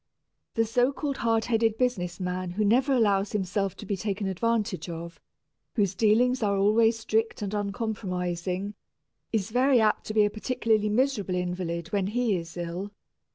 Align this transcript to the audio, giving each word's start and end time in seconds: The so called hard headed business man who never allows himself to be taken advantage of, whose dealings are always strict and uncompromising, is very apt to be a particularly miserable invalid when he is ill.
The 0.55 0.65
so 0.65 0.91
called 0.91 1.17
hard 1.17 1.45
headed 1.45 1.77
business 1.77 2.19
man 2.19 2.49
who 2.49 2.65
never 2.65 2.91
allows 2.91 3.33
himself 3.33 3.75
to 3.75 3.85
be 3.85 3.95
taken 3.95 4.25
advantage 4.25 4.89
of, 4.89 5.19
whose 5.75 5.93
dealings 5.93 6.41
are 6.41 6.57
always 6.57 6.97
strict 6.97 7.43
and 7.43 7.53
uncompromising, 7.53 8.73
is 9.31 9.51
very 9.51 9.79
apt 9.79 10.07
to 10.07 10.15
be 10.15 10.25
a 10.25 10.31
particularly 10.31 10.89
miserable 10.89 11.35
invalid 11.35 11.89
when 11.89 12.07
he 12.07 12.35
is 12.35 12.57
ill. 12.57 12.91